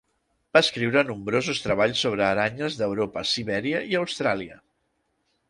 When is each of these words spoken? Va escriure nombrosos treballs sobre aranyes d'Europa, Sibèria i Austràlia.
Va 0.57 0.61
escriure 0.65 1.03
nombrosos 1.09 1.61
treballs 1.65 2.01
sobre 2.07 2.25
aranyes 2.29 2.79
d'Europa, 2.81 3.25
Sibèria 3.35 3.85
i 3.93 3.99
Austràlia. 4.03 4.61